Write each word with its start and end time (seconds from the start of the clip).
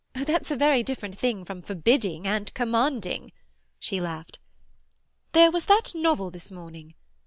"Oh, 0.15 0.23
that's 0.23 0.49
a 0.49 0.55
very 0.55 0.81
different 0.81 1.15
thing 1.15 1.45
from 1.45 1.61
forbidding 1.61 2.25
and 2.25 2.51
commanding!" 2.55 3.31
she 3.77 4.01
laughed. 4.01 4.39
"There 5.33 5.51
was 5.51 5.67
that 5.67 5.93
novel 5.93 6.31
this 6.31 6.49
morning. 6.49 6.95